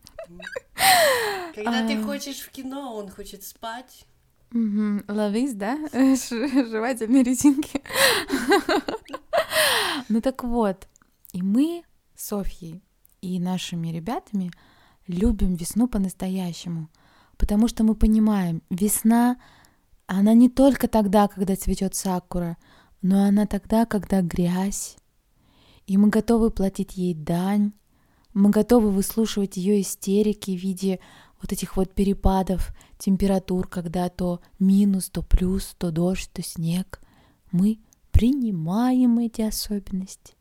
Когда 1.55 1.87
ты 1.87 2.03
хочешь 2.03 2.39
в 2.39 2.51
кино, 2.51 2.95
он 2.95 3.11
хочет 3.11 3.43
спать. 3.43 4.07
Ловись, 4.53 5.55
да? 5.55 5.77
Жевательные 5.93 7.25
резинки. 7.25 7.83
Ну 10.09 10.21
так 10.21 10.45
вот, 10.45 10.89
и 11.33 11.43
мы 11.43 11.83
Софьей 12.15 12.83
и 13.21 13.39
нашими 13.39 13.89
ребятами 13.89 14.51
любим 15.07 15.55
весну 15.55 15.89
по-настоящему, 15.89 16.89
потому 17.37 17.69
что 17.69 17.85
мы 17.85 17.95
понимаем, 17.95 18.63
весна, 18.71 19.37
она 20.07 20.35
не 20.35 20.49
только 20.49 20.89
тогда, 20.89 21.29
когда 21.29 21.57
цветет 21.57 21.95
сакура, 21.95 22.57
но 23.03 23.25
она 23.25 23.47
тогда, 23.47 23.87
когда 23.87 24.23
грязь, 24.23 24.97
и 25.87 25.97
мы 25.97 26.09
готовы 26.09 26.51
платить 26.51 26.97
ей 26.97 27.15
дань, 27.15 27.73
Мы 28.35 28.51
готовы 28.51 28.91
выслушивать 28.91 29.57
ее 29.57 29.81
истерики 29.81 30.51
в 30.51 30.61
виде 30.61 31.01
вот 31.41 31.53
этих 31.53 31.77
вот 31.77 31.95
перепадов 31.95 32.75
температур, 32.99 33.67
когда 33.67 34.09
то 34.11 34.41
минус, 34.59 35.09
то 35.09 35.23
плюс, 35.23 35.75
то 35.79 35.91
дождь, 35.91 36.31
то 36.33 36.43
снег. 36.43 37.01
Мы 37.51 37.79
принимаем 38.17 39.19
эти 39.19 39.43
особенности, 39.43 40.37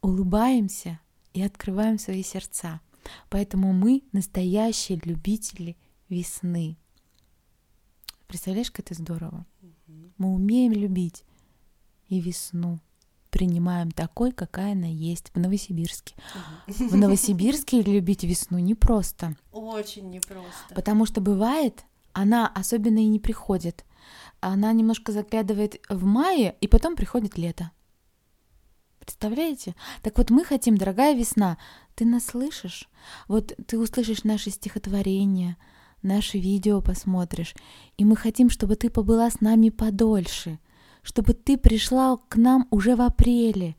улыбаемся 0.00 0.98
и 1.34 1.42
открываем 1.42 1.98
свои 1.98 2.22
сердца. 2.22 2.80
Поэтому 3.28 3.74
мы 3.74 4.02
настоящие 4.12 4.98
любители 5.04 5.76
весны. 6.08 6.78
Представляешь, 8.26 8.70
как 8.70 8.86
это 8.90 8.94
здорово? 8.94 9.44
Мы 10.16 10.32
умеем 10.32 10.72
любить 10.72 11.22
и 12.08 12.18
весну 12.18 12.80
принимаем 13.28 13.90
такой, 13.90 14.32
какая 14.32 14.72
она 14.72 14.86
есть 14.86 15.30
в 15.34 15.38
Новосибирске. 15.38 16.14
В 16.66 16.96
Новосибирске 16.96 17.82
любить 17.82 18.24
весну 18.24 18.58
непросто. 18.58 19.36
Очень 19.52 20.08
непросто. 20.08 20.74
Потому 20.74 21.04
что 21.04 21.20
бывает, 21.20 21.84
она 22.14 22.48
особенно 22.48 23.00
и 23.00 23.06
не 23.06 23.20
приходит. 23.20 23.84
Она 24.40 24.72
немножко 24.72 25.12
заглядывает 25.12 25.80
в 25.88 26.04
мае, 26.04 26.56
и 26.60 26.68
потом 26.68 26.96
приходит 26.96 27.38
лето. 27.38 27.70
Представляете? 28.98 29.74
Так 30.02 30.18
вот 30.18 30.30
мы 30.30 30.44
хотим, 30.44 30.76
дорогая 30.76 31.14
весна, 31.14 31.58
ты 31.94 32.04
нас 32.04 32.26
слышишь? 32.26 32.88
Вот 33.28 33.52
ты 33.66 33.78
услышишь 33.78 34.24
наши 34.24 34.50
стихотворения, 34.50 35.56
наши 36.02 36.38
видео 36.38 36.80
посмотришь, 36.80 37.54
и 37.96 38.04
мы 38.04 38.16
хотим, 38.16 38.50
чтобы 38.50 38.74
ты 38.74 38.90
побыла 38.90 39.30
с 39.30 39.40
нами 39.40 39.70
подольше, 39.70 40.58
чтобы 41.02 41.34
ты 41.34 41.56
пришла 41.56 42.16
к 42.16 42.36
нам 42.36 42.66
уже 42.70 42.96
в 42.96 43.00
апреле 43.00 43.76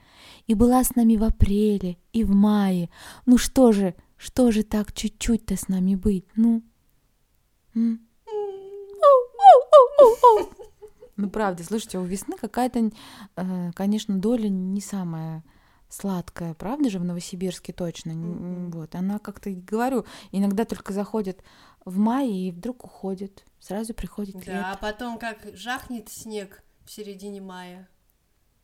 и 0.47 0.53
была 0.53 0.83
с 0.83 0.95
нами 0.95 1.17
в 1.17 1.23
апреле 1.25 1.97
и 2.13 2.23
в 2.23 2.31
мае. 2.31 2.89
Ну 3.25 3.37
что 3.37 3.73
же, 3.73 3.95
что 4.15 4.51
же 4.51 4.63
так 4.63 4.93
чуть-чуть-то 4.93 5.57
с 5.57 5.67
нами 5.67 5.95
быть? 5.95 6.25
Ну? 6.35 6.63
Ну, 7.73 7.99
правда, 11.37 11.63
слушайте, 11.63 11.99
у 11.99 12.03
весны 12.03 12.35
какая-то, 12.35 12.89
э, 13.35 13.71
конечно, 13.75 14.17
доля 14.17 14.49
не 14.49 14.81
самая 14.81 15.43
сладкая, 15.87 16.55
правда 16.55 16.89
же, 16.89 16.97
в 16.97 17.05
Новосибирске 17.05 17.73
точно. 17.73 18.09
Mm-hmm. 18.09 18.71
Вот, 18.71 18.95
она 18.95 19.19
как-то, 19.19 19.51
говорю, 19.51 20.07
иногда 20.31 20.65
только 20.65 20.93
заходит 20.93 21.43
в 21.85 21.99
мае 21.99 22.47
и 22.47 22.51
вдруг 22.51 22.85
уходит. 22.85 23.45
Сразу 23.59 23.93
приходит 23.93 24.33
да, 24.33 24.39
лето. 24.39 24.51
Да, 24.51 24.71
а 24.71 24.77
потом 24.77 25.19
как 25.19 25.37
жахнет 25.53 26.09
снег, 26.09 26.63
в 26.85 26.91
середине 26.91 27.39
мая. 27.39 27.87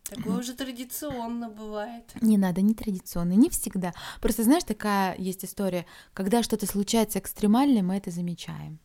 Такое 0.05 0.39
уже 0.39 0.53
традиционно 0.53 1.49
бывает. 1.49 2.11
Не 2.21 2.39
надо, 2.39 2.61
не 2.61 2.73
традиционно, 2.73 3.33
не 3.33 3.51
всегда. 3.51 3.93
Просто 4.19 4.41
знаешь, 4.41 4.63
такая 4.63 5.15
есть 5.19 5.45
история, 5.45 5.85
когда 6.15 6.41
что-то 6.41 6.65
случается 6.65 7.19
экстремальное, 7.19 7.83
мы 7.83 7.97
это 7.97 8.09
замечаем. 8.09 8.79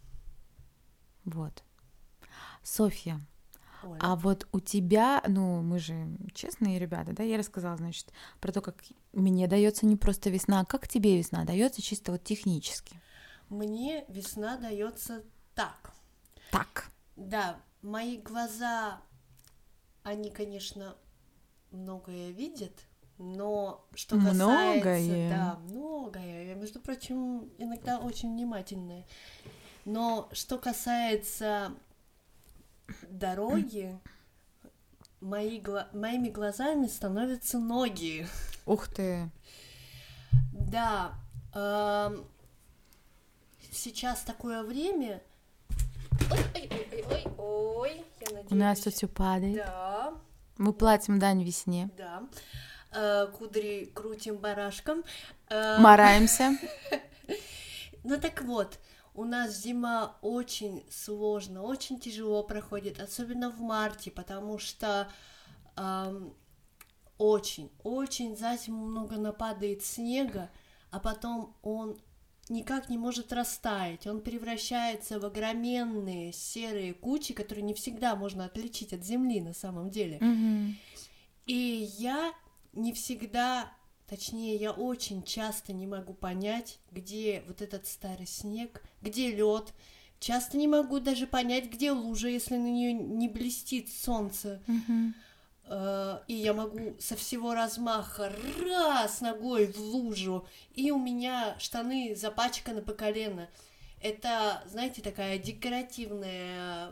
Вот. 1.25 1.65
Софья, 2.63 3.27
Ой. 3.83 3.99
а 4.01 4.17
вот 4.17 4.47
у 4.53 4.61
тебя, 4.61 5.23
ну, 5.27 5.63
мы 5.63 5.79
же 5.79 5.95
честные 6.35 6.79
ребята, 6.79 7.13
да, 7.13 7.23
я 7.23 7.39
рассказала, 7.39 7.77
значит, 7.77 8.13
про 8.41 8.53
то, 8.53 8.61
как 8.61 8.77
мне 9.13 9.47
дается 9.47 9.87
не 9.87 9.97
просто 9.97 10.31
весна, 10.31 10.61
а 10.61 10.65
как 10.65 10.89
тебе 10.89 11.17
весна 11.17 11.45
дается 11.45 11.83
чисто 11.83 12.13
вот 12.13 12.25
технически. 12.25 13.01
Мне 13.49 14.05
весна 14.09 14.57
дается 14.57 15.23
так. 15.55 15.93
Так. 16.51 16.91
Да, 17.17 17.61
мои 17.83 18.17
глаза 18.19 19.01
они, 20.03 20.31
конечно, 20.31 20.97
многое 21.71 22.31
видят, 22.31 22.73
но 23.19 23.87
что 23.95 24.17
касается... 24.17 24.45
Многое. 24.45 25.31
Да, 25.31 25.59
многое. 25.69 26.47
Я, 26.47 26.55
между 26.55 26.81
прочим, 26.81 27.51
иногда 27.59 27.99
очень 27.99 28.33
внимательная. 28.33 29.05
Но 29.85 30.29
что 30.33 30.59
касается 30.59 31.73
дороги, 33.09 33.99
мои 35.21 35.61
гла... 35.61 35.89
моими 35.93 36.29
глазами 36.29 36.87
становятся 36.87 37.59
ноги. 37.59 38.27
Ух 38.67 38.89
ты! 38.89 39.31
Да. 40.53 41.13
Э... 41.55 42.17
Сейчас 43.71 44.23
такое 44.23 44.63
время, 44.63 45.21
Ой, 46.31 46.39
ой, 46.55 46.71
ой, 46.71 47.05
ой, 47.11 47.25
ой, 47.39 48.05
я 48.21 48.27
надеюсь. 48.27 48.53
У 48.53 48.55
нас 48.55 48.81
тут 48.81 48.95
все 48.95 49.09
падает. 49.09 49.57
Да. 49.57 50.15
Мы 50.59 50.73
платим 50.73 51.19
дань 51.19 51.43
весне. 51.43 51.89
Да. 51.97 52.23
Э, 52.93 53.27
кудри 53.27 53.91
крутим 53.95 54.37
барашком. 54.37 55.05
Э, 55.49 55.79
Мараемся. 55.79 56.57
Ну 58.05 58.19
так 58.19 58.41
вот, 58.43 58.79
у 59.19 59.25
нас 59.25 59.63
зима 59.63 60.17
очень 60.23 60.85
сложно, 60.91 61.63
очень 61.65 61.99
тяжело 61.99 62.45
проходит, 62.45 63.01
особенно 63.01 63.51
в 63.51 63.61
марте, 63.61 64.13
потому 64.13 64.59
что 64.59 65.11
эм, 65.77 66.35
очень, 67.19 67.69
очень 67.83 68.37
за 68.37 68.57
зиму 68.57 68.87
много 68.87 69.17
нападает 69.17 69.85
снега, 69.85 70.51
а 70.93 71.01
потом 71.01 71.57
он 71.63 71.99
никак 72.49 72.89
не 72.89 72.97
может 72.97 73.33
растаять. 73.33 74.07
Он 74.07 74.21
превращается 74.21 75.19
в 75.19 75.25
огроменные 75.25 76.33
серые 76.33 76.95
кучи, 76.95 77.35
которые 77.35 77.65
не 77.65 77.75
всегда 77.75 78.15
можно 78.15 78.45
отличить 78.45 78.93
от 78.93 79.03
земли 79.03 79.41
на 79.41 79.53
самом 79.53 79.91
деле. 79.91 80.19
Mm-hmm. 80.19 80.75
И 81.47 81.89
я 81.99 82.33
не 82.73 82.93
всегда, 82.93 83.73
точнее, 84.09 84.57
я 84.57 84.73
очень 84.73 85.23
часто 85.23 85.73
не 85.73 85.87
могу 85.87 86.15
понять, 86.15 86.79
где 86.91 87.43
вот 87.47 87.63
этот 87.63 87.87
старый 87.87 88.27
снег, 88.27 88.83
где 89.01 89.31
лед. 89.31 89.73
Часто 90.21 90.57
не 90.57 90.67
могу 90.67 90.99
даже 90.99 91.27
понять, 91.27 91.71
где 91.71 91.93
лужа, 91.93 92.29
если 92.29 92.57
на 92.57 92.67
нее 92.67 92.93
не 92.93 93.29
блестит 93.29 93.89
солнце. 93.89 94.61
Mm-hmm. 94.67 95.13
Э, 95.71 96.21
и 96.27 96.35
я 96.35 96.55
могу 96.55 96.97
со 96.99 97.15
всего 97.15 97.55
размаха 97.55 98.33
раз 98.61 99.21
ногой 99.21 99.67
в 99.67 99.79
лужу, 99.79 100.47
и 100.75 100.91
у 100.91 100.99
меня 100.99 101.57
штаны 101.61 102.17
запачканы 102.17 102.83
по 102.83 102.93
колено. 102.93 103.49
Это, 104.01 104.63
знаете, 104.67 105.03
такая 105.03 105.39
декоративная 105.39 106.91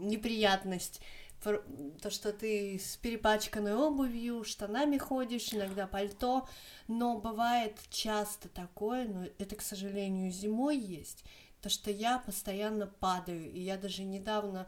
неприятность. 0.00 1.00
То, 1.44 2.10
что 2.10 2.32
ты 2.32 2.78
с 2.78 2.96
перепачканной 2.96 3.74
обувью, 3.74 4.44
штанами 4.44 4.98
ходишь, 4.98 5.52
иногда 5.52 5.86
пальто, 5.86 6.48
но 6.88 7.18
бывает 7.18 7.78
часто 7.90 8.48
такое, 8.48 9.06
но 9.06 9.26
это, 9.38 9.56
к 9.56 9.62
сожалению, 9.62 10.30
зимой 10.30 10.78
есть, 10.78 11.24
то, 11.60 11.68
что 11.68 11.90
я 11.90 12.18
постоянно 12.18 12.86
падаю, 12.86 13.50
и 13.52 13.60
я 13.60 13.76
даже 13.76 14.04
недавно 14.04 14.66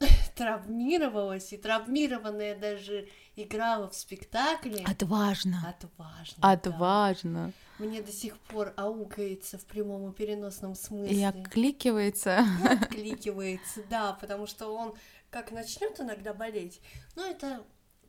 травмировалась, 0.34 1.52
и 1.52 1.56
травмированная 1.56 2.58
даже 2.58 3.08
играла 3.36 3.88
в 3.88 3.94
спектакле. 3.94 4.84
Отважно. 4.86 5.68
Отважно. 5.68 6.52
Отважно. 6.52 7.46
Да. 7.46 7.65
Мне 7.78 8.00
до 8.00 8.10
сих 8.10 8.38
пор 8.38 8.72
аукается 8.76 9.58
в 9.58 9.66
прямом 9.66 10.10
и 10.10 10.14
переносном 10.14 10.74
смысле. 10.74 11.14
И 11.14 11.22
откликивается. 11.22 12.44
И 12.62 12.66
откликивается, 12.66 13.82
да, 13.90 14.14
потому 14.14 14.46
что 14.46 14.74
он 14.74 14.94
как 15.30 15.52
начнет 15.52 16.00
иногда 16.00 16.32
болеть, 16.32 16.80
но 17.14 17.26
это 17.26 17.62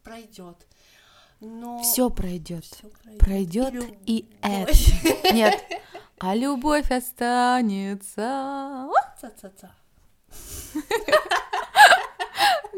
пройдет. 0.03 0.65
Но 1.39 1.81
все 1.83 2.09
пройдет. 2.09 2.65
Пройдет 3.19 3.73
и, 4.05 4.19
и 4.19 4.29
это. 4.41 4.71
Нет. 5.33 5.61
А 6.19 6.33
любовь 6.35 6.89
останется. 6.91 8.89
Ца-ца-ца. 9.19 9.75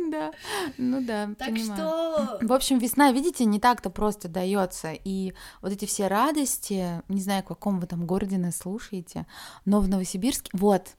Да, 0.12 0.32
ну 0.78 1.02
да, 1.02 1.30
Так 1.38 1.58
что... 1.58 2.39
В 2.41 2.54
общем, 2.54 2.80
весна, 2.80 3.12
видите, 3.12 3.45
не 3.45 3.60
так-то 3.60 3.89
просто 3.89 4.28
дается. 4.28 4.93
И 4.93 5.34
вот 5.62 5.72
эти 5.72 5.86
все 5.86 6.08
радости, 6.08 7.02
не 7.10 7.22
знаю, 7.22 7.43
в 7.43 7.48
каком 7.48 7.80
вы 7.80 7.88
там 7.88 8.06
городе 8.06 8.38
нас 8.38 8.58
слушаете, 8.58 9.26
но 9.65 9.80
в 9.80 9.88
Новосибирске... 9.88 10.50
Вот, 10.54 10.95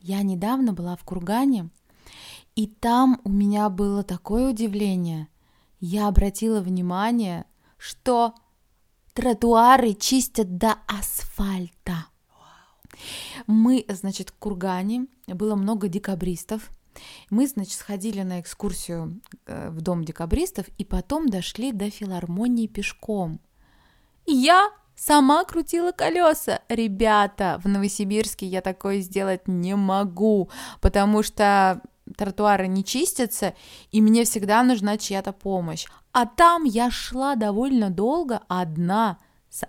я 0.00 0.22
недавно 0.22 0.72
была 0.72 0.96
в 0.96 1.04
Кургане, 1.04 1.70
и 2.54 2.66
там 2.66 3.20
у 3.24 3.30
меня 3.30 3.68
было 3.68 4.02
такое 4.02 4.50
удивление. 4.50 5.28
Я 5.80 6.08
обратила 6.08 6.60
внимание, 6.60 7.46
что 7.78 8.34
тротуары 9.12 9.94
чистят 9.94 10.56
до 10.56 10.76
асфальта. 10.86 12.06
Мы, 13.46 13.84
значит, 13.88 14.30
в 14.30 14.34
Кургане, 14.34 15.06
было 15.26 15.56
много 15.56 15.88
декабристов, 15.88 16.70
мы, 17.30 17.46
значит, 17.46 17.78
сходили 17.78 18.22
на 18.22 18.40
экскурсию 18.40 19.20
э, 19.46 19.70
в 19.70 19.80
дом 19.80 20.04
декабристов 20.04 20.66
и 20.78 20.84
потом 20.84 21.28
дошли 21.28 21.72
до 21.72 21.90
филармонии 21.90 22.66
пешком. 22.66 23.40
Я 24.26 24.70
сама 24.96 25.44
крутила 25.44 25.92
колеса. 25.92 26.60
Ребята, 26.68 27.60
в 27.62 27.68
Новосибирске 27.68 28.46
я 28.46 28.60
такое 28.60 29.00
сделать 29.00 29.46
не 29.46 29.74
могу, 29.76 30.50
потому 30.80 31.22
что 31.22 31.80
тротуары 32.16 32.66
не 32.66 32.84
чистятся, 32.84 33.54
и 33.90 34.00
мне 34.00 34.24
всегда 34.24 34.62
нужна 34.62 34.98
чья-то 34.98 35.32
помощь. 35.32 35.86
А 36.12 36.26
там 36.26 36.64
я 36.64 36.90
шла 36.90 37.34
довольно 37.34 37.90
долго 37.90 38.42
одна, 38.48 39.18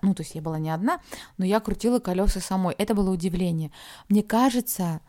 ну, 0.02 0.14
то 0.14 0.24
есть 0.24 0.36
я 0.36 0.42
была 0.42 0.60
не 0.60 0.70
одна, 0.70 1.00
но 1.38 1.46
я 1.46 1.60
крутила 1.60 2.00
колеса 2.00 2.40
самой. 2.40 2.76
Это 2.78 2.94
было 2.94 3.10
удивление. 3.12 3.72
Мне 4.10 4.24
кажется, 4.24 5.02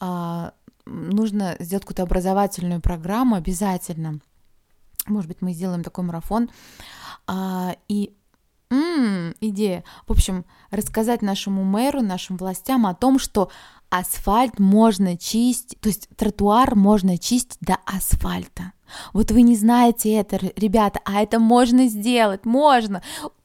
а, 0.00 0.52
нужно 0.86 1.56
сделать 1.58 1.84
какую-то 1.84 2.02
образовательную 2.02 2.80
программу 2.80 3.36
обязательно. 3.36 4.20
Может 5.06 5.28
быть, 5.28 5.42
мы 5.42 5.52
сделаем 5.52 5.82
такой 5.82 6.04
марафон. 6.04 6.50
А, 7.26 7.76
и 7.88 8.14
м-м, 8.70 9.34
идея. 9.40 9.84
В 10.06 10.12
общем, 10.12 10.44
рассказать 10.70 11.22
нашему 11.22 11.62
мэру, 11.64 12.02
нашим 12.02 12.36
властям 12.36 12.86
о 12.86 12.94
том, 12.94 13.18
что 13.18 13.50
асфальт 13.90 14.58
можно 14.58 15.16
чистить, 15.16 15.80
то 15.80 15.88
есть 15.88 16.08
тротуар 16.16 16.74
можно 16.74 17.16
чистить 17.16 17.58
до 17.60 17.76
асфальта. 17.86 18.72
Вот 19.12 19.30
вы 19.30 19.42
не 19.42 19.56
знаете 19.56 20.12
это, 20.12 20.36
ребята, 20.56 21.00
а 21.04 21.22
это 21.22 21.38
можно 21.38 21.86
сделать, 21.86 22.44
можно. 22.44 23.02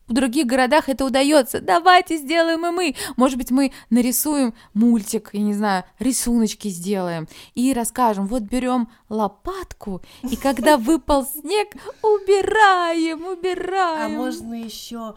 В 0.10 0.14
других 0.14 0.48
городах 0.48 0.90
это 0.90 1.06
удается. 1.06 1.62
Давайте 1.62 2.18
сделаем 2.18 2.66
и 2.66 2.72
мы. 2.72 2.96
Может 3.16 3.38
быть, 3.38 3.52
мы 3.52 3.72
нарисуем 3.92 4.56
мультик, 4.74 5.30
я 5.34 5.42
не 5.42 5.54
знаю, 5.54 5.86
рисуночки 6.00 6.68
сделаем 6.68 7.28
и 7.54 7.72
расскажем. 7.74 8.26
Вот 8.26 8.44
берем 8.44 8.90
лопатку, 9.08 10.02
и 10.24 10.36
когда 10.36 10.78
выпал 10.78 11.26
снег, 11.26 11.76
убираем, 12.02 13.24
убираем. 13.26 14.06
А 14.06 14.10
можно 14.10 14.56
еще 14.56 15.16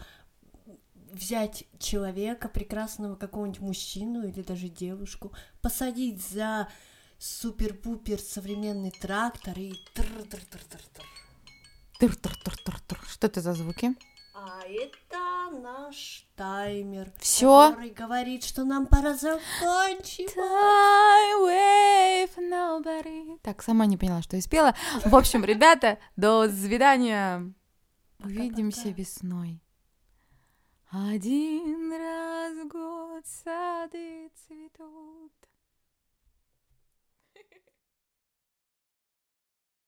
взять 1.10 1.64
человека, 1.78 2.48
прекрасного 2.48 3.16
какого-нибудь 3.16 3.60
мужчину 3.60 4.26
или 4.26 4.42
даже 4.42 4.68
девушку, 4.68 5.32
посадить 5.62 6.22
за 6.22 6.68
супер-пупер 7.18 8.18
современный 8.18 8.90
трактор 8.90 9.58
и 9.58 9.72
тр-тр-тр-тр-тр. 9.94 11.04
Тыр-тыр-тыр-тыр-тыр. 11.98 13.00
Что 13.08 13.26
это 13.26 13.40
за 13.40 13.54
звуки? 13.54 13.94
А 14.44 14.62
это 14.66 15.56
наш 15.60 16.26
таймер, 16.34 17.12
Всё? 17.20 17.70
который 17.70 17.90
говорит, 17.90 18.42
что 18.42 18.64
нам 18.64 18.86
пора. 18.86 19.12
Time 19.14 20.00
with 21.44 22.36
nobody. 22.38 23.38
Так, 23.42 23.62
сама 23.62 23.86
не 23.86 23.96
поняла, 23.96 24.20
что 24.22 24.34
я 24.34 24.42
спела. 24.42 24.74
В 25.04 25.14
общем, 25.14 25.44
ребята, 25.44 25.98
до 26.16 26.48
свидания. 26.48 27.52
Увидимся 28.18 28.88
весной. 28.88 29.62
Один 30.90 31.92
раз 31.92 32.52
в 32.52 32.68
год 32.68 33.24
сады 33.24 34.28
цветут. 34.46 35.32